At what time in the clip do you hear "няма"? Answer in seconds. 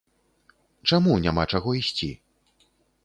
1.25-1.43